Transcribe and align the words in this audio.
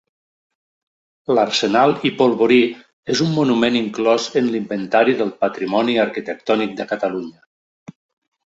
L'arsenal 1.37 1.93
i 2.09 2.11
polvorí 2.21 2.57
és 3.15 3.21
un 3.27 3.31
monument 3.35 3.77
inclòs 3.83 4.27
en 4.43 4.49
l'Inventari 4.55 5.17
del 5.23 5.33
Patrimoni 5.45 5.99
Arquitectònic 6.07 6.75
de 6.81 6.89
Catalunya. 6.95 7.95